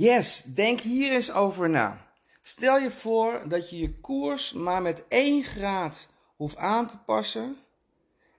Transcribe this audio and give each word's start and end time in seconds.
Yes, 0.00 0.42
denk 0.42 0.80
hier 0.80 1.12
eens 1.12 1.32
over 1.32 1.70
na. 1.70 1.98
Stel 2.42 2.78
je 2.78 2.90
voor 2.90 3.42
dat 3.48 3.70
je 3.70 3.78
je 3.78 4.00
koers 4.00 4.52
maar 4.52 4.82
met 4.82 5.04
1 5.08 5.44
graad 5.44 6.08
hoeft 6.36 6.56
aan 6.56 6.86
te 6.86 6.98
passen 6.98 7.56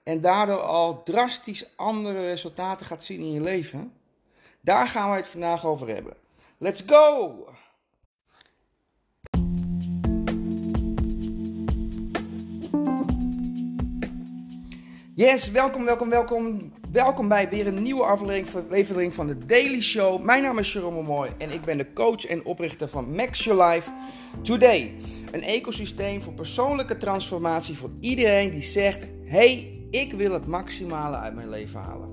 en 0.02 0.20
daardoor 0.20 0.60
al 0.60 1.02
drastisch 1.02 1.76
andere 1.76 2.20
resultaten 2.20 2.86
gaat 2.86 3.04
zien 3.04 3.20
in 3.20 3.32
je 3.32 3.40
leven. 3.40 3.92
Daar 4.60 4.88
gaan 4.88 5.10
we 5.10 5.16
het 5.16 5.26
vandaag 5.26 5.66
over 5.66 5.88
hebben. 5.88 6.16
Let's 6.58 6.82
go! 6.86 7.54
Yes, 15.14 15.50
welkom, 15.50 15.84
welkom, 15.84 16.08
welkom. 16.08 16.72
Welkom 16.92 17.28
bij 17.28 17.48
weer 17.48 17.66
een 17.66 17.82
nieuwe 17.82 18.04
aflevering 18.04 19.14
van 19.14 19.26
de 19.26 19.46
Daily 19.46 19.82
Show. 19.82 20.22
Mijn 20.22 20.42
naam 20.42 20.58
is 20.58 20.72
Jerome 20.72 21.02
Mooi 21.02 21.30
en 21.38 21.50
ik 21.50 21.60
ben 21.60 21.78
de 21.78 21.92
coach 21.92 22.26
en 22.26 22.44
oprichter 22.44 22.88
van 22.88 23.14
Max 23.14 23.44
Your 23.44 23.64
Life 23.64 23.90
Today. 24.42 24.94
Een 25.30 25.42
ecosysteem 25.42 26.22
voor 26.22 26.32
persoonlijke 26.32 26.96
transformatie 26.96 27.76
voor 27.76 27.90
iedereen 28.00 28.50
die 28.50 28.62
zegt: 28.62 29.06
hey, 29.24 29.80
ik 29.90 30.12
wil 30.12 30.32
het 30.32 30.46
maximale 30.46 31.16
uit 31.16 31.34
mijn 31.34 31.48
leven 31.48 31.80
halen. 31.80 32.08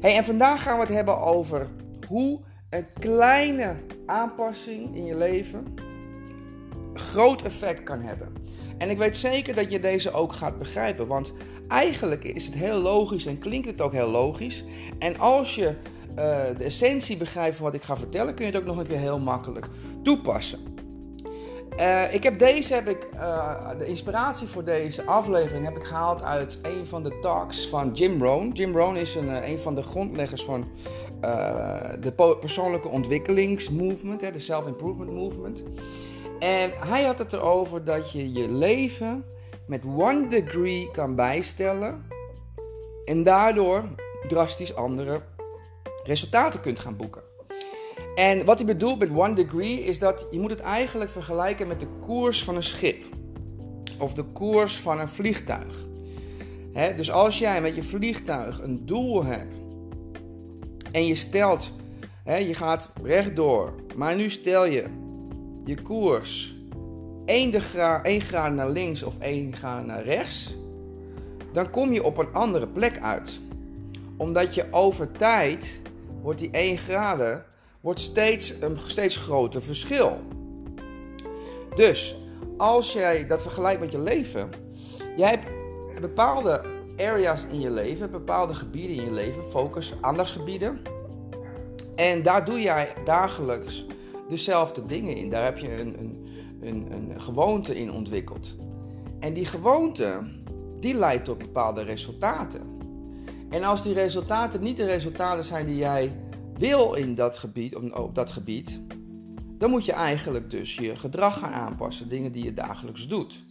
Hey, 0.00 0.16
en 0.16 0.24
vandaag 0.24 0.62
gaan 0.62 0.74
we 0.74 0.84
het 0.84 0.94
hebben 0.94 1.18
over 1.20 1.68
hoe 2.08 2.40
een 2.70 2.86
kleine 2.98 3.76
aanpassing 4.06 4.96
in 4.96 5.04
je 5.04 5.16
leven 5.16 5.74
groot 6.94 7.42
effect 7.42 7.82
kan 7.82 8.00
hebben. 8.00 8.32
En 8.78 8.90
ik 8.90 8.98
weet 8.98 9.16
zeker 9.16 9.54
dat 9.54 9.70
je 9.70 9.80
deze 9.80 10.12
ook 10.12 10.32
gaat 10.32 10.58
begrijpen, 10.58 11.06
want 11.06 11.32
eigenlijk 11.68 12.24
is 12.24 12.46
het 12.46 12.54
heel 12.54 12.80
logisch 12.80 13.26
en 13.26 13.38
klinkt 13.38 13.66
het 13.66 13.80
ook 13.80 13.92
heel 13.92 14.10
logisch. 14.10 14.64
En 14.98 15.18
als 15.18 15.54
je 15.54 15.66
uh, 16.10 16.14
de 16.58 16.64
essentie 16.64 17.16
begrijpt 17.16 17.56
van 17.56 17.64
wat 17.64 17.74
ik 17.74 17.82
ga 17.82 17.96
vertellen, 17.96 18.34
kun 18.34 18.46
je 18.46 18.52
het 18.52 18.60
ook 18.60 18.66
nog 18.66 18.78
een 18.78 18.86
keer 18.86 18.98
heel 18.98 19.18
makkelijk 19.18 19.68
toepassen. 20.02 20.76
Uh, 21.78 22.14
ik 22.14 22.22
heb 22.22 22.38
deze, 22.38 22.74
heb 22.74 22.88
ik, 22.88 23.08
uh, 23.14 23.78
de 23.78 23.86
inspiratie 23.86 24.48
voor 24.48 24.64
deze 24.64 25.04
aflevering 25.04 25.64
heb 25.64 25.76
ik 25.76 25.84
gehaald 25.84 26.22
uit 26.22 26.58
een 26.62 26.86
van 26.86 27.02
de 27.02 27.18
talks 27.20 27.68
van 27.68 27.92
Jim 27.92 28.22
Rohn. 28.22 28.50
Jim 28.52 28.76
Rohn 28.76 28.96
is 28.96 29.14
een, 29.14 29.48
een 29.48 29.58
van 29.58 29.74
de 29.74 29.82
grondleggers 29.82 30.44
van 30.44 30.66
de 32.00 32.36
persoonlijke 32.40 32.88
ontwikkelingsmovement, 32.88 34.20
de 34.20 34.38
self-improvement 34.38 35.12
movement. 35.12 35.62
En 36.38 36.72
hij 36.76 37.02
had 37.02 37.18
het 37.18 37.32
erover 37.32 37.84
dat 37.84 38.12
je 38.12 38.32
je 38.32 38.52
leven 38.52 39.24
met 39.66 39.84
one 39.84 40.28
degree 40.28 40.90
kan 40.90 41.14
bijstellen 41.14 42.06
en 43.04 43.22
daardoor 43.22 43.84
drastisch 44.28 44.74
andere 44.74 45.20
resultaten 46.04 46.60
kunt 46.60 46.78
gaan 46.78 46.96
boeken. 46.96 47.22
En 48.14 48.44
wat 48.44 48.58
hij 48.58 48.66
bedoelt 48.66 48.98
met 48.98 49.10
one 49.10 49.34
degree 49.34 49.84
is 49.84 49.98
dat 49.98 50.26
je 50.30 50.40
moet 50.40 50.50
het 50.50 50.60
eigenlijk 50.60 51.10
vergelijken 51.10 51.68
met 51.68 51.80
de 51.80 51.88
koers 52.00 52.44
van 52.44 52.56
een 52.56 52.62
schip 52.62 53.04
of 53.98 54.14
de 54.14 54.24
koers 54.24 54.78
van 54.78 55.00
een 55.00 55.08
vliegtuig. 55.08 55.86
dus 56.72 57.10
als 57.10 57.38
jij 57.38 57.60
met 57.60 57.74
je 57.74 57.82
vliegtuig 57.82 58.62
een 58.62 58.86
doel 58.86 59.24
hebt 59.24 59.54
en 60.92 61.06
je 61.06 61.14
stelt, 61.14 61.72
je 62.24 62.54
gaat 62.54 62.90
rechtdoor, 63.02 63.74
maar 63.96 64.16
nu 64.16 64.30
stel 64.30 64.64
je 64.64 65.07
je 65.68 65.82
koers 65.82 66.56
1, 67.24 67.60
gra 67.60 68.02
1 68.02 68.20
graad 68.20 68.52
naar 68.52 68.70
links 68.70 69.02
of 69.02 69.18
1 69.18 69.56
graad 69.56 69.86
naar 69.86 70.02
rechts, 70.02 70.56
dan 71.52 71.70
kom 71.70 71.92
je 71.92 72.04
op 72.04 72.18
een 72.18 72.32
andere 72.32 72.68
plek 72.68 72.98
uit. 73.00 73.40
Omdat 74.16 74.54
je 74.54 74.66
over 74.70 75.12
tijd 75.12 75.80
wordt 76.22 76.38
die 76.38 76.50
1 76.50 76.78
graden 76.78 77.44
wordt 77.80 78.00
steeds 78.00 78.54
een 78.60 78.78
steeds 78.86 79.16
groter 79.16 79.62
verschil. 79.62 80.20
Dus 81.74 82.16
als 82.56 82.92
jij 82.92 83.26
dat 83.26 83.42
vergelijkt 83.42 83.80
met 83.80 83.92
je 83.92 84.00
leven, 84.00 84.50
jij 85.16 85.30
hebt 85.30 86.00
bepaalde 86.00 86.64
areas 86.96 87.44
in 87.50 87.60
je 87.60 87.70
leven, 87.70 88.10
bepaalde 88.10 88.54
gebieden 88.54 88.96
in 88.96 89.04
je 89.04 89.12
leven, 89.12 89.44
focus, 89.44 89.94
aandachtsgebieden. 90.00 90.82
En 91.96 92.22
daar 92.22 92.44
doe 92.44 92.60
jij 92.60 92.92
dagelijks 93.04 93.86
dezelfde 94.28 94.86
dingen 94.86 95.16
in. 95.16 95.30
Daar 95.30 95.44
heb 95.44 95.58
je 95.58 95.80
een, 95.80 96.00
een, 96.00 96.26
een, 96.60 96.92
een 96.92 97.20
gewoonte 97.20 97.78
in 97.78 97.92
ontwikkeld. 97.92 98.56
En 99.20 99.34
die 99.34 99.44
gewoonte, 99.44 100.30
die 100.80 100.94
leidt 100.94 101.24
tot 101.24 101.38
bepaalde 101.38 101.82
resultaten. 101.82 102.76
En 103.50 103.64
als 103.64 103.82
die 103.82 103.94
resultaten 103.94 104.60
niet 104.60 104.76
de 104.76 104.86
resultaten 104.86 105.44
zijn 105.44 105.66
die 105.66 105.76
jij 105.76 106.12
wil 106.58 106.94
in 106.94 107.14
dat 107.14 107.38
gebied, 107.38 107.76
op 107.76 108.14
dat 108.14 108.30
gebied, 108.30 108.80
dan 109.58 109.70
moet 109.70 109.84
je 109.84 109.92
eigenlijk 109.92 110.50
dus 110.50 110.76
je 110.76 110.96
gedrag 110.96 111.38
gaan 111.38 111.52
aanpassen, 111.52 112.08
dingen 112.08 112.32
die 112.32 112.44
je 112.44 112.52
dagelijks 112.52 113.08
doet. 113.08 113.42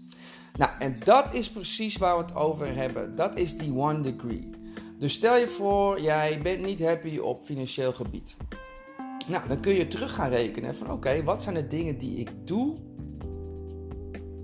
Nou, 0.58 0.72
en 0.80 1.00
dat 1.04 1.34
is 1.34 1.50
precies 1.50 1.98
waar 1.98 2.18
we 2.18 2.24
het 2.24 2.36
over 2.36 2.76
hebben. 2.76 3.16
Dat 3.16 3.40
is 3.40 3.58
die 3.58 3.74
one 3.74 4.02
degree. 4.02 4.50
Dus 5.00 5.14
stel 5.14 5.38
je 5.38 5.48
voor, 5.48 6.02
jij 6.02 6.42
bent 6.42 6.66
niet 6.66 6.84
happy 6.86 7.18
op 7.18 7.44
financieel 7.44 7.94
gebied. 7.94 8.38
Nou, 9.28 9.48
dan 9.48 9.60
kun 9.60 9.74
je 9.74 9.88
terug 9.88 10.16
gaan 10.16 10.30
rekenen 10.30 10.76
van 10.76 10.92
oké, 10.92 11.24
wat 11.24 11.44
zijn 11.44 11.56
de 11.56 11.68
dingen 11.68 11.98
die 11.98 12.18
ik 12.18 12.30
doe 12.44 12.76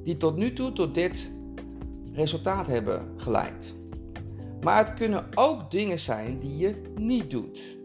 die 0.03 0.17
tot 0.17 0.35
nu 0.35 0.53
toe 0.53 0.73
tot 0.73 0.93
dit 0.93 1.31
resultaat 2.13 2.67
hebben 2.67 3.13
geleid. 3.17 3.75
Maar 4.61 4.77
het 4.77 4.93
kunnen 4.93 5.25
ook 5.35 5.71
dingen 5.71 5.99
zijn 5.99 6.39
die 6.39 6.57
je 6.57 6.81
niet 6.95 7.29
doet. 7.29 7.77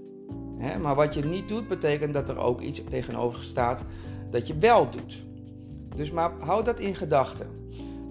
maar 0.81 0.95
wat 0.95 1.15
je 1.15 1.25
niet 1.25 1.49
doet, 1.49 1.69
betekent 1.69 2.15
dat 2.15 2.29
er 2.29 2.39
ook 2.39 2.61
iets 2.61 2.83
tegenover 2.89 3.45
staat 3.45 3.85
dat 4.31 4.47
je 4.47 4.59
wel 4.59 4.91
doet. 4.91 5.27
Dus 5.95 6.11
maar 6.11 6.33
hou 6.39 6.65
dat 6.65 6.81
in 6.81 6.95
gedachten. 6.95 7.47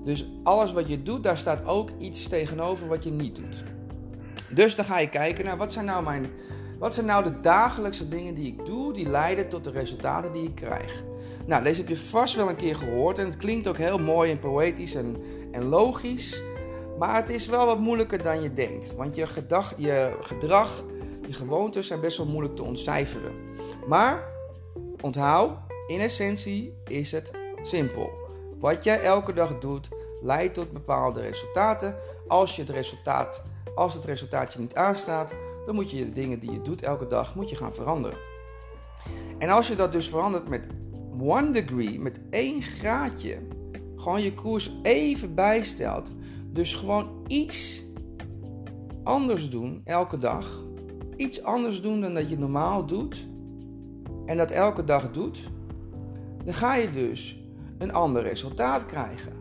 Dus 0.03 0.25
alles 0.43 0.73
wat 0.73 0.87
je 0.87 1.03
doet, 1.03 1.23
daar 1.23 1.37
staat 1.37 1.65
ook 1.65 1.89
iets 1.99 2.27
tegenover 2.27 2.87
wat 2.87 3.03
je 3.03 3.11
niet 3.11 3.35
doet. 3.35 3.63
Dus 4.49 4.75
dan 4.75 4.85
ga 4.85 4.99
je 4.99 5.09
kijken 5.09 5.45
naar 5.45 5.57
wat 5.57 5.73
zijn 5.73 5.85
nou 5.85 6.03
mijn 6.03 6.27
wat 6.79 6.93
zijn 6.93 7.05
nou 7.05 7.23
de 7.23 7.39
dagelijkse 7.39 8.07
dingen 8.07 8.33
die 8.33 8.47
ik 8.47 8.65
doe 8.65 8.93
die 8.93 9.09
leiden 9.09 9.49
tot 9.49 9.63
de 9.63 9.71
resultaten 9.71 10.31
die 10.31 10.43
ik 10.43 10.55
krijg? 10.55 11.03
Nou, 11.45 11.63
deze 11.63 11.79
heb 11.79 11.89
je 11.89 11.97
vast 11.97 12.35
wel 12.35 12.49
een 12.49 12.55
keer 12.55 12.75
gehoord 12.75 13.17
en 13.17 13.25
het 13.25 13.37
klinkt 13.37 13.67
ook 13.67 13.77
heel 13.77 13.97
mooi 13.97 14.31
en 14.31 14.39
poëtisch 14.39 14.95
en, 14.95 15.17
en 15.51 15.63
logisch. 15.63 16.41
Maar 16.97 17.15
het 17.15 17.29
is 17.29 17.47
wel 17.47 17.65
wat 17.65 17.79
moeilijker 17.79 18.23
dan 18.23 18.41
je 18.41 18.53
denkt. 18.53 18.95
Want 18.95 19.15
je, 19.15 19.27
gedag, 19.27 19.73
je 19.77 20.17
gedrag, 20.21 20.83
je 21.27 21.33
gewoontes 21.33 21.87
zijn 21.87 22.01
best 22.01 22.17
wel 22.17 22.27
moeilijk 22.27 22.55
te 22.55 22.63
ontcijferen. 22.63 23.33
Maar 23.87 24.29
onthoud, 25.01 25.57
in 25.87 25.99
essentie 25.99 26.73
is 26.87 27.11
het 27.11 27.31
simpel. 27.61 28.09
Wat 28.59 28.83
jij 28.83 29.01
elke 29.01 29.33
dag 29.33 29.59
doet, 29.59 29.89
leidt 30.21 30.53
tot 30.53 30.71
bepaalde 30.71 31.21
resultaten. 31.21 31.95
Als, 32.27 32.55
je 32.55 32.61
het, 32.61 32.71
resultaat, 32.71 33.43
als 33.75 33.93
het 33.93 34.03
resultaatje 34.03 34.59
niet 34.59 34.75
aanstaat, 34.75 35.33
dan 35.67 35.75
moet 35.75 35.91
je 35.91 36.05
de 36.05 36.11
dingen 36.11 36.39
die 36.39 36.51
je 36.51 36.61
doet 36.61 36.81
elke 36.81 37.07
dag 37.07 37.35
moet 37.35 37.49
je 37.49 37.55
gaan 37.55 37.73
veranderen. 37.73 38.17
En 39.37 39.49
als 39.49 39.67
je 39.67 39.75
dat 39.75 39.91
dus 39.91 40.09
verandert 40.09 40.49
met 40.49 40.67
one 41.19 41.51
degree, 41.51 41.99
met 41.99 42.19
één 42.29 42.61
graadje, 42.61 43.39
gewoon 43.95 44.21
je 44.21 44.33
koers 44.33 44.71
even 44.81 45.35
bijstelt, 45.35 46.11
dus 46.51 46.73
gewoon 46.73 47.23
iets 47.27 47.83
anders 49.03 49.49
doen 49.49 49.81
elke 49.83 50.17
dag, 50.17 50.63
iets 51.15 51.43
anders 51.43 51.81
doen 51.81 52.01
dan 52.01 52.13
dat 52.13 52.29
je 52.29 52.37
normaal 52.37 52.85
doet, 52.85 53.27
en 54.25 54.37
dat 54.37 54.51
elke 54.51 54.83
dag 54.83 55.11
doet, 55.11 55.39
dan 56.43 56.53
ga 56.53 56.75
je 56.75 56.91
dus 56.91 57.43
een 57.77 57.93
ander 57.93 58.21
resultaat 58.21 58.85
krijgen 58.85 59.36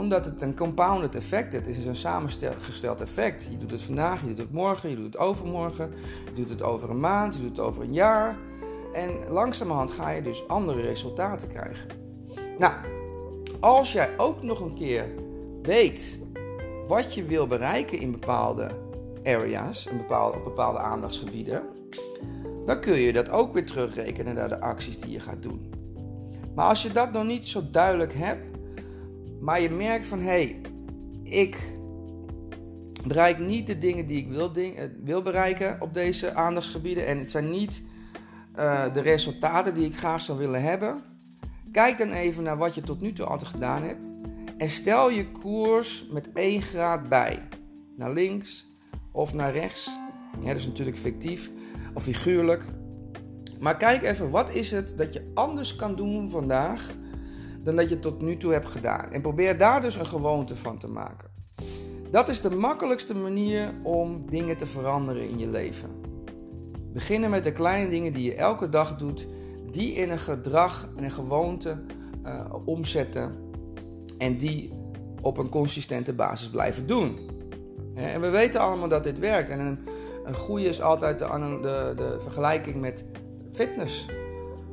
omdat 0.00 0.24
het 0.24 0.42
een 0.42 0.56
compounded 0.56 1.14
effect 1.14 1.52
is. 1.52 1.58
Het 1.58 1.76
is 1.76 1.86
een 1.86 1.96
samengesteld 1.96 3.00
effect. 3.00 3.48
Je 3.50 3.56
doet 3.56 3.70
het 3.70 3.82
vandaag, 3.82 4.20
je 4.20 4.26
doet 4.26 4.38
het 4.38 4.52
morgen, 4.52 4.90
je 4.90 4.96
doet 4.96 5.04
het 5.04 5.16
overmorgen, 5.16 5.92
je 6.24 6.32
doet 6.32 6.48
het 6.48 6.62
over 6.62 6.90
een 6.90 7.00
maand, 7.00 7.34
je 7.34 7.40
doet 7.40 7.56
het 7.56 7.66
over 7.66 7.82
een 7.82 7.92
jaar. 7.92 8.36
En 8.92 9.10
langzamerhand 9.28 9.90
ga 9.90 10.10
je 10.10 10.22
dus 10.22 10.48
andere 10.48 10.80
resultaten 10.80 11.48
krijgen. 11.48 11.88
Nou, 12.58 12.72
als 13.60 13.92
jij 13.92 14.10
ook 14.16 14.42
nog 14.42 14.60
een 14.60 14.74
keer 14.74 15.06
weet 15.62 16.18
wat 16.86 17.14
je 17.14 17.24
wil 17.24 17.46
bereiken 17.46 17.98
in 17.98 18.10
bepaalde 18.10 18.70
areas, 19.24 19.86
in 19.86 19.96
bepaalde, 19.96 20.36
op 20.36 20.44
bepaalde 20.44 20.78
aandachtsgebieden, 20.78 21.62
dan 22.64 22.80
kun 22.80 22.98
je 22.98 23.12
dat 23.12 23.30
ook 23.30 23.52
weer 23.52 23.66
terugrekenen 23.66 24.34
naar 24.34 24.48
de 24.48 24.60
acties 24.60 24.98
die 24.98 25.10
je 25.10 25.20
gaat 25.20 25.42
doen. 25.42 25.72
Maar 26.54 26.66
als 26.66 26.82
je 26.82 26.92
dat 26.92 27.12
nog 27.12 27.24
niet 27.24 27.48
zo 27.48 27.62
duidelijk 27.70 28.12
hebt, 28.14 28.58
maar 29.40 29.60
je 29.60 29.70
merkt 29.70 30.06
van 30.06 30.18
hé, 30.18 30.24
hey, 30.24 30.60
ik 31.22 31.78
bereik 33.06 33.38
niet 33.38 33.66
de 33.66 33.78
dingen 33.78 34.06
die 34.06 34.18
ik 34.18 34.28
wil, 34.28 34.52
ding, 34.52 34.76
eh, 34.76 34.88
wil 35.02 35.22
bereiken 35.22 35.80
op 35.80 35.94
deze 35.94 36.34
aandachtsgebieden. 36.34 37.06
En 37.06 37.18
het 37.18 37.30
zijn 37.30 37.50
niet 37.50 37.82
uh, 38.56 38.92
de 38.92 39.00
resultaten 39.00 39.74
die 39.74 39.86
ik 39.86 39.96
graag 39.96 40.20
zou 40.20 40.38
willen 40.38 40.62
hebben. 40.62 41.00
Kijk 41.72 41.98
dan 41.98 42.10
even 42.10 42.42
naar 42.42 42.56
wat 42.56 42.74
je 42.74 42.80
tot 42.80 43.00
nu 43.00 43.12
toe 43.12 43.26
altijd 43.26 43.50
gedaan 43.50 43.82
hebt. 43.82 44.00
En 44.56 44.70
stel 44.70 45.10
je 45.10 45.30
koers 45.30 46.06
met 46.10 46.32
1 46.32 46.62
graad 46.62 47.08
bij. 47.08 47.48
Naar 47.96 48.12
links 48.12 48.66
of 49.12 49.34
naar 49.34 49.52
rechts. 49.52 49.90
Dat 50.44 50.56
is 50.56 50.66
natuurlijk 50.66 50.98
fictief 50.98 51.50
of 51.94 52.02
figuurlijk. 52.02 52.64
Maar 53.60 53.76
kijk 53.76 54.02
even, 54.02 54.30
wat 54.30 54.54
is 54.54 54.70
het 54.70 54.96
dat 54.96 55.12
je 55.12 55.30
anders 55.34 55.76
kan 55.76 55.94
doen 55.94 56.30
vandaag 56.30 56.96
dan 57.62 57.76
dat 57.76 57.88
je 57.88 57.98
tot 57.98 58.20
nu 58.22 58.36
toe 58.36 58.52
hebt 58.52 58.68
gedaan? 58.68 59.10
En 59.10 59.20
probeer 59.20 59.58
daar 59.58 59.80
dus 59.80 59.96
een 59.96 60.06
gewoonte 60.06 60.56
van 60.56 60.78
te 60.78 60.88
maken. 60.88 61.30
Dat 62.10 62.28
is 62.28 62.40
de 62.40 62.50
makkelijkste 62.50 63.14
manier 63.14 63.74
om 63.82 64.30
dingen 64.30 64.56
te 64.56 64.66
veranderen 64.66 65.28
in 65.28 65.38
je 65.38 65.48
leven. 65.48 65.90
Beginnen 66.92 67.30
met 67.30 67.44
de 67.44 67.52
kleine 67.52 67.90
dingen 67.90 68.12
die 68.12 68.22
je 68.22 68.34
elke 68.34 68.68
dag 68.68 68.96
doet, 68.96 69.26
die 69.70 69.92
in 69.92 70.10
een 70.10 70.18
gedrag 70.18 70.88
en 70.96 71.04
een 71.04 71.10
gewoonte 71.10 71.82
uh, 72.24 72.54
omzetten 72.64 73.34
en 74.18 74.36
die 74.36 74.72
op 75.20 75.38
een 75.38 75.48
consistente 75.48 76.12
basis 76.12 76.50
blijven 76.50 76.86
doen. 76.86 77.18
En 77.94 78.20
we 78.20 78.28
weten 78.28 78.60
allemaal 78.60 78.88
dat 78.88 79.04
dit 79.04 79.18
werkt. 79.18 79.50
En 79.50 79.60
een, 79.60 79.78
een 80.24 80.34
goede 80.34 80.68
is 80.68 80.82
altijd 80.82 81.18
de, 81.18 81.58
de, 81.62 81.92
de 81.96 82.16
vergelijking 82.20 82.80
met 82.80 83.04
fitness. 83.52 84.08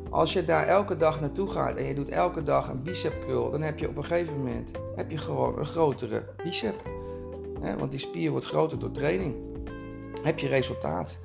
Als 0.10 0.34
je 0.34 0.44
daar 0.44 0.68
elke 0.68 0.96
dag 0.96 1.22
naartoe 1.22 1.50
gaat 1.50 1.78
en 1.78 1.86
je 1.86 1.94
doet 1.94 2.10
elke 2.10 2.44
dag 2.44 2.70
een 2.70 2.84
bicep 2.84 3.22
curl, 3.26 3.52
dan 3.52 3.62
heb 3.62 3.80
je 3.80 3.90
op 3.90 3.98
een 3.98 4.06
gegeven 4.06 4.38
moment 4.38 4.72
heb 4.96 5.12
je 5.12 5.18
gewoon 5.18 5.60
een 5.60 5.66
grotere 5.66 6.26
bicep. 6.44 6.76
want 7.78 7.92
die 7.92 8.00
spier 8.00 8.32
wordt 8.32 8.46
groter 8.46 8.80
door 8.80 8.92
training. 8.92 9.36
Heb 10.24 10.40
je 10.40 10.48
resultaat. 10.48 11.20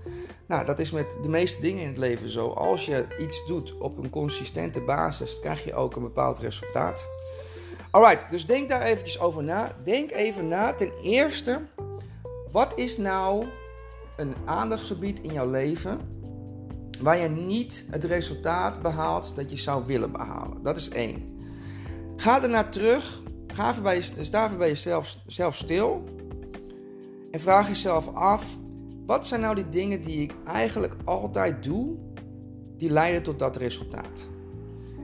Nou, 0.46 0.64
dat 0.64 0.79
is 0.79 0.90
met 0.90 1.17
de 1.23 1.29
meeste 1.29 1.61
dingen 1.61 1.82
in 1.82 1.88
het 1.88 1.99
leven 1.99 2.31
zo. 2.31 2.49
Als 2.49 2.87
je 2.87 3.06
iets 3.19 3.46
doet 3.46 3.79
op 3.79 3.99
een 3.99 4.11
consistente 4.11 4.81
basis, 4.81 5.40
krijg 5.40 5.64
je 5.64 5.75
ook 5.75 5.96
een 5.96 6.02
bepaald 6.02 6.38
resultaat. 6.38 7.08
Alright, 7.90 8.31
dus 8.31 8.46
denk 8.46 8.69
daar 8.69 8.82
eventjes 8.82 9.20
over 9.20 9.43
na. 9.43 9.76
Denk 9.84 10.11
even 10.11 10.49
na 10.49 10.73
ten 10.75 10.93
eerste, 11.02 11.61
wat 12.50 12.73
is 12.79 12.96
nou 12.96 13.46
een 14.17 14.34
aandachtsgebied 14.44 15.20
in 15.20 15.32
jouw 15.32 15.50
leven 15.50 16.12
waar 17.03 17.19
je 17.19 17.29
niet 17.29 17.85
het 17.91 18.05
resultaat 18.05 18.83
behaalt 18.83 19.37
dat 19.37 19.51
je 19.51 19.57
zou 19.57 19.87
willen 19.87 20.13
behalen? 20.13 20.63
Dat 20.63 20.77
is 20.77 20.89
één. 20.89 21.41
Ga 22.17 22.43
ernaar 22.43 22.71
terug, 22.71 23.23
ga 23.47 23.71
even 23.71 23.83
bij, 23.83 24.03
sta 24.03 24.45
even 24.45 24.59
bij 24.59 24.69
jezelf 24.69 25.17
zelf 25.27 25.57
stil 25.57 26.05
en 27.31 27.41
vraag 27.41 27.69
jezelf 27.69 28.15
af, 28.15 28.59
wat 29.07 29.27
zijn 29.27 29.41
nou 29.41 29.55
die 29.55 29.69
dingen 29.69 30.03
die 30.03 30.23
ik 30.23 30.35
eigenlijk 30.45 30.97
altijd 31.05 31.65
doe, 31.65 31.97
die 32.77 32.91
leiden 32.91 33.23
tot 33.23 33.39
dat 33.39 33.57
resultaat? 33.57 34.29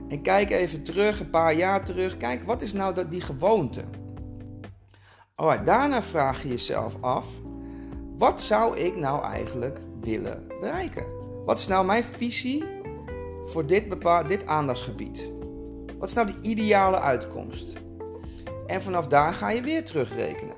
En 0.07 0.21
kijk 0.21 0.49
even 0.49 0.83
terug, 0.83 1.19
een 1.19 1.29
paar 1.29 1.53
jaar 1.53 1.85
terug. 1.85 2.17
Kijk, 2.17 2.43
wat 2.43 2.61
is 2.61 2.73
nou 2.73 2.93
dat, 2.93 3.11
die 3.11 3.21
gewoonte? 3.21 3.83
Alright, 5.35 5.65
daarna 5.65 6.03
vraag 6.03 6.43
je 6.43 6.49
jezelf 6.49 6.95
af: 7.01 7.27
wat 8.17 8.41
zou 8.41 8.77
ik 8.77 8.95
nou 8.95 9.23
eigenlijk 9.23 9.79
willen 10.01 10.47
bereiken? 10.59 11.18
Wat 11.45 11.59
is 11.59 11.67
nou 11.67 11.85
mijn 11.85 12.03
visie 12.03 12.63
voor 13.45 13.65
dit, 13.65 13.89
bepaald, 13.89 14.27
dit 14.27 14.45
aandachtsgebied? 14.45 15.31
Wat 15.97 16.09
is 16.09 16.15
nou 16.15 16.27
die 16.27 16.51
ideale 16.51 16.99
uitkomst? 16.99 17.73
En 18.67 18.81
vanaf 18.81 19.07
daar 19.07 19.33
ga 19.33 19.49
je 19.49 19.61
weer 19.61 19.85
terugrekenen. 19.85 20.55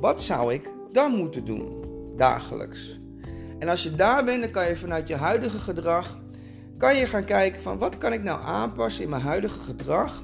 Wat 0.00 0.22
zou 0.22 0.54
ik 0.54 0.72
dan 0.92 1.12
moeten 1.12 1.44
doen 1.44 1.84
dagelijks? 2.16 3.00
En 3.58 3.68
als 3.68 3.82
je 3.82 3.94
daar 3.94 4.24
bent, 4.24 4.42
dan 4.42 4.50
kan 4.50 4.66
je 4.66 4.76
vanuit 4.76 5.08
je 5.08 5.16
huidige 5.16 5.58
gedrag 5.58 6.18
kan 6.80 6.96
je 6.96 7.06
gaan 7.06 7.24
kijken 7.24 7.60
van 7.60 7.78
wat 7.78 7.98
kan 7.98 8.12
ik 8.12 8.22
nou 8.22 8.40
aanpassen 8.44 9.04
in 9.04 9.10
mijn 9.10 9.22
huidige 9.22 9.60
gedrag, 9.60 10.22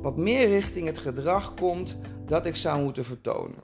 wat 0.00 0.16
meer 0.16 0.48
richting 0.48 0.86
het 0.86 0.98
gedrag 0.98 1.54
komt 1.54 1.96
dat 2.26 2.46
ik 2.46 2.56
zou 2.56 2.82
moeten 2.82 3.04
vertonen. 3.04 3.58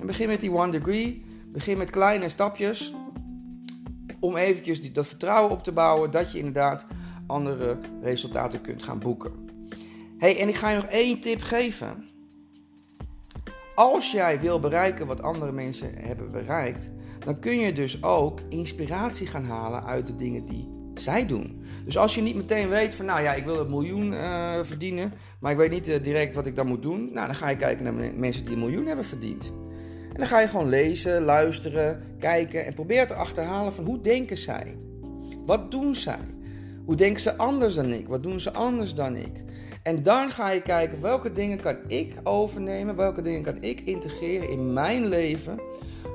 En 0.00 0.06
begin 0.06 0.28
met 0.28 0.40
die 0.40 0.52
one 0.52 0.70
degree, 0.70 1.24
begin 1.46 1.78
met 1.78 1.90
kleine 1.90 2.28
stapjes 2.28 2.94
om 4.22 4.36
eventjes 4.36 4.80
die, 4.80 4.92
dat 4.92 5.06
vertrouwen 5.06 5.52
op 5.52 5.62
te 5.62 5.72
bouwen 5.72 6.10
dat 6.10 6.32
je 6.32 6.38
inderdaad 6.38 6.86
andere 7.26 7.78
resultaten 8.02 8.60
kunt 8.60 8.82
gaan 8.82 8.98
boeken. 8.98 9.32
Hey, 10.18 10.40
en 10.40 10.48
ik 10.48 10.54
ga 10.54 10.70
je 10.70 10.76
nog 10.76 10.86
één 10.86 11.20
tip 11.20 11.40
geven. 11.40 12.08
Als 13.74 14.12
jij 14.12 14.40
wil 14.40 14.60
bereiken 14.60 15.06
wat 15.06 15.22
andere 15.22 15.52
mensen 15.52 15.94
hebben 15.94 16.30
bereikt, 16.30 16.90
dan 17.24 17.38
kun 17.38 17.58
je 17.58 17.72
dus 17.72 18.02
ook 18.02 18.40
inspiratie 18.48 19.26
gaan 19.26 19.44
halen 19.44 19.84
uit 19.84 20.06
de 20.06 20.14
dingen 20.14 20.44
die 20.44 20.90
zij 20.94 21.26
doen. 21.26 21.64
Dus 21.84 21.98
als 21.98 22.14
je 22.14 22.20
niet 22.20 22.36
meteen 22.36 22.68
weet 22.68 22.94
van, 22.94 23.04
nou 23.04 23.22
ja, 23.22 23.34
ik 23.34 23.44
wil 23.44 23.58
een 23.60 23.70
miljoen 23.70 24.12
uh, 24.12 24.58
verdienen, 24.62 25.12
maar 25.40 25.52
ik 25.52 25.58
weet 25.58 25.70
niet 25.70 25.88
uh, 25.88 26.02
direct 26.02 26.34
wat 26.34 26.46
ik 26.46 26.56
dan 26.56 26.66
moet 26.66 26.82
doen, 26.82 27.10
nou 27.12 27.26
dan 27.26 27.36
ga 27.36 27.48
je 27.48 27.56
kijken 27.56 27.84
naar 27.84 28.14
mensen 28.14 28.44
die 28.44 28.52
een 28.52 28.58
miljoen 28.58 28.86
hebben 28.86 29.04
verdiend. 29.04 29.52
En 30.12 30.18
dan 30.18 30.26
ga 30.26 30.40
je 30.40 30.48
gewoon 30.48 30.68
lezen, 30.68 31.22
luisteren, 31.22 32.02
kijken 32.18 32.66
en 32.66 32.74
probeer 32.74 33.06
te 33.06 33.14
achterhalen 33.14 33.72
van 33.72 33.84
hoe 33.84 34.00
denken 34.00 34.36
zij? 34.36 34.76
Wat 35.46 35.70
doen 35.70 35.94
zij? 35.94 36.18
Hoe 36.84 36.96
denken 36.96 37.20
ze 37.20 37.36
anders 37.36 37.74
dan 37.74 37.92
ik? 37.92 38.08
Wat 38.08 38.22
doen 38.22 38.40
ze 38.40 38.52
anders 38.52 38.94
dan 38.94 39.16
ik? 39.16 39.42
En 39.82 40.02
dan 40.02 40.30
ga 40.30 40.50
je 40.50 40.62
kijken 40.62 41.00
welke 41.00 41.32
dingen 41.32 41.60
kan 41.60 41.76
ik 41.86 42.14
overnemen, 42.22 42.96
welke 42.96 43.22
dingen 43.22 43.42
kan 43.42 43.62
ik 43.62 43.80
integreren 43.80 44.48
in 44.48 44.72
mijn 44.72 45.06
leven, 45.06 45.60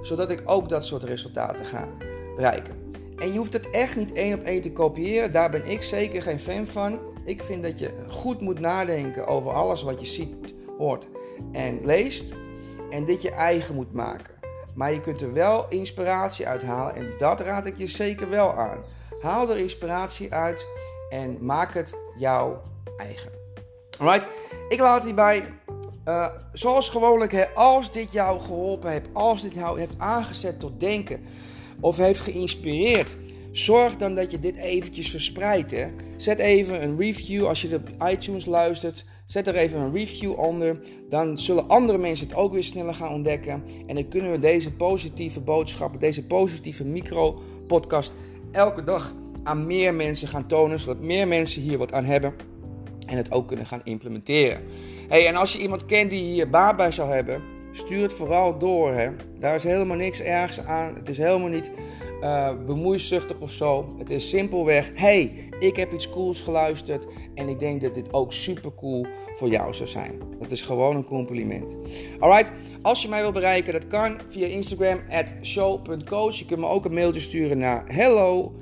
zodat 0.02 0.30
ik 0.30 0.42
ook 0.46 0.70
dat 0.70 0.86
soort 0.86 1.04
resultaten 1.04 1.66
ga 1.66 1.88
bereiken. 2.36 2.76
En 3.18 3.32
je 3.32 3.38
hoeft 3.38 3.54
het 3.54 3.70
echt 3.70 3.96
niet 3.96 4.14
één 4.14 4.34
op 4.40 4.44
één 4.44 4.62
te 4.62 4.72
kopiëren. 4.72 5.32
Daar 5.32 5.50
ben 5.50 5.70
ik 5.70 5.84
zeker 5.84 6.22
geen 6.22 6.40
fan 6.40 6.68
van. 6.68 7.00
Ik 7.26 7.44
vind 7.44 7.64
dat 7.64 7.80
je 7.80 8.04
goed 8.08 8.42
moet 8.42 8.60
nadenken 8.60 9.28
over 9.28 9.52
alles 9.52 9.84
wat 9.84 10.00
je 10.00 10.06
ziet, 10.06 10.54
hoort 10.78 11.08
en 11.52 11.80
leest. 11.84 12.34
En 12.90 13.06
dit 13.06 13.22
je 13.22 13.32
eigen 13.32 13.76
moet 13.76 13.94
maken. 13.94 14.36
Maar 14.76 14.94
je 14.94 15.02
kunt 15.02 15.22
er 15.22 15.34
wel 15.34 15.66
inspiratie 15.70 16.48
uit 16.48 16.64
halen. 16.64 16.96
En 16.96 17.14
dat 17.18 17.40
raad 17.40 17.66
ik 17.66 17.78
je 17.78 17.88
zeker 17.88 18.30
wel 18.30 18.54
aan. 18.54 18.84
Haal 19.22 19.50
er 19.50 19.58
inspiratie 19.58 20.34
uit 20.34 20.68
en 21.10 21.38
maak 21.42 21.74
het 21.74 21.94
jouw 22.18 22.62
eigen. 22.98 23.32
Alright, 24.00 24.28
ik 24.70 24.80
laat 24.80 25.04
hierbij. 25.04 25.54
Uh, 26.06 26.28
zoals 26.52 26.90
gewoonlijk, 26.90 27.32
hè, 27.32 27.54
als 27.54 27.92
dit 27.92 28.12
jou 28.12 28.40
geholpen 28.40 28.92
heeft, 28.92 29.08
als 29.14 29.42
dit 29.42 29.54
jou 29.54 29.80
heeft 29.80 29.94
aangezet 29.98 30.60
tot 30.60 30.80
denken, 30.80 31.26
of 31.80 31.98
heeft 31.98 32.20
geïnspireerd. 32.20 33.16
Zorg 33.58 33.96
dan 33.96 34.16
dat 34.16 34.32
je 34.32 34.40
dit 34.40 34.58
eventjes 34.58 35.10
verspreidt. 35.10 35.72
Hè. 35.72 35.88
Zet 36.18 36.40
even 36.40 36.84
een 36.84 36.98
review 36.98 37.46
als 37.46 37.62
je 37.62 37.76
op 37.76 38.10
iTunes 38.10 38.46
luistert. 38.46 39.06
Zet 39.26 39.48
er 39.48 39.56
even 39.56 39.80
een 39.80 39.94
review 39.94 40.40
onder. 40.40 40.80
Dan 41.10 41.40
zullen 41.40 41.68
andere 41.68 41.98
mensen 41.98 42.28
het 42.28 42.36
ook 42.36 42.54
weer 42.54 42.64
sneller 42.64 42.94
gaan 42.94 43.14
ontdekken. 43.14 43.64
En 43.88 43.96
dan 43.96 44.08
kunnen 44.08 44.32
we 44.32 44.40
deze 44.40 44.72
positieve 44.74 45.40
boodschappen, 45.40 46.00
deze 46.00 46.26
positieve 46.26 46.84
micro-podcast 46.84 48.14
elke 48.52 48.84
dag 48.84 49.14
aan 49.44 49.68
meer 49.68 49.94
mensen 49.94 50.28
gaan 50.28 50.48
tonen. 50.48 50.80
Zodat 50.80 51.00
meer 51.00 51.28
mensen 51.28 51.62
hier 51.62 51.78
wat 51.78 51.94
aan 51.94 52.06
hebben 52.06 52.34
en 53.08 53.18
het 53.18 53.32
ook 53.32 53.48
kunnen 53.48 53.66
gaan 53.66 53.82
implementeren. 53.84 54.62
Hey, 55.08 55.28
en 55.28 55.36
als 55.36 55.54
je 55.54 55.60
iemand 55.60 55.86
kent 55.86 56.10
die 56.10 56.24
hier 56.24 56.50
baat 56.50 56.78
bij 56.78 56.92
zou 56.92 57.14
hebben 57.14 57.42
Stuur 57.78 58.02
het 58.02 58.14
vooral 58.14 58.58
door. 58.58 58.94
Hè. 58.94 59.10
Daar 59.40 59.56
is 59.56 59.64
helemaal 59.64 59.98
niks 59.98 60.22
ergs 60.22 60.60
aan. 60.60 60.96
Het 60.96 61.10
is 61.10 61.18
helemaal 61.18 61.50
niet 61.50 61.72
uh, 62.22 62.50
bemoeizuchtig 62.66 63.40
of 63.40 63.52
zo. 63.52 63.96
Het 63.98 64.10
is 64.10 64.30
simpelweg: 64.30 64.92
hey, 64.96 65.50
ik 65.60 65.76
heb 65.76 65.94
iets 65.94 66.10
cools 66.10 66.42
geluisterd. 66.42 67.08
En 67.36 67.50
ik 67.50 67.60
denk 67.60 67.82
dat 67.82 67.94
dit 67.94 68.14
ook 68.14 68.34
super 68.34 68.72
cool 68.76 69.08
voor 69.34 69.50
jou 69.50 69.74
zou 69.74 69.90
zijn. 69.90 70.22
Dat 70.40 70.52
is 70.52 70.62
gewoon 70.62 70.96
een 70.96 71.06
compliment. 71.06 71.76
Alright, 72.20 72.52
als 72.82 73.02
je 73.02 73.10
mij 73.10 73.22
wil 73.22 73.32
bereiken, 73.32 73.74
dat 73.74 73.88
kan 73.88 74.20
via 74.30 74.48
Instagram 74.48 75.00
at 75.10 75.34
show.coach. 75.42 76.36
Je 76.36 76.46
kunt 76.46 76.60
me 76.60 76.68
ook 76.68 76.86
een 76.86 76.94
mailtje 76.94 77.22
sturen 77.22 77.58
naar 77.58 77.84
hello 77.88 78.56